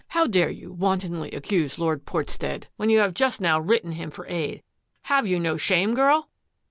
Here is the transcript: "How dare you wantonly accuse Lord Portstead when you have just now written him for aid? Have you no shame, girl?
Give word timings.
"How 0.17 0.25
dare 0.25 0.49
you 0.49 0.73
wantonly 0.73 1.29
accuse 1.29 1.77
Lord 1.77 2.05
Portstead 2.07 2.69
when 2.75 2.89
you 2.89 2.97
have 2.97 3.13
just 3.13 3.39
now 3.39 3.59
written 3.59 3.91
him 3.91 4.09
for 4.09 4.25
aid? 4.25 4.63
Have 5.03 5.27
you 5.27 5.39
no 5.39 5.57
shame, 5.57 5.93
girl? 5.93 6.27